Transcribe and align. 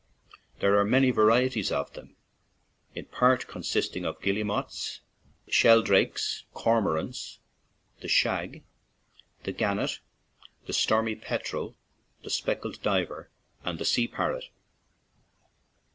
There 0.61 0.79
are 0.79 0.83
many 0.83 1.11
varieties 1.11 1.71
of 1.71 1.93
them, 1.93 2.15
in 2.95 3.05
part 3.05 3.45
consisting 3.45 4.03
of 4.03 4.19
guillemots, 4.19 5.01
sheldrakes, 5.47 6.41
cormorants, 6.55 7.37
the 7.99 8.07
shag, 8.07 8.63
the 9.43 9.51
gannet, 9.51 9.99
the 10.65 10.73
stormy 10.73 11.13
petrel, 11.13 11.75
the 12.23 12.31
speckled 12.31 12.81
diver, 12.81 13.29
and 13.63 13.77
the 13.77 13.85
sea 13.85 14.07
parrot. 14.07 14.45